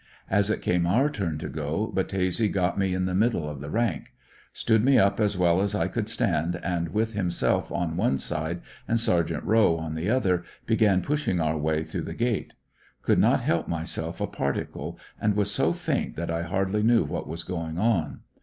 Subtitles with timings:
[0.31, 3.69] As it came our turn to go Battese got me in the middle of the
[3.69, 4.13] rank,
[4.51, 8.61] stood me up as well as I could stand, and with himself on one side
[8.87, 9.43] and Sergt.
[9.43, 12.53] Rowe on the other began pushing our way through the gate.
[13.03, 17.27] Could not help myself a particle, and was so faint that I hardly knew what
[17.27, 18.21] was going on.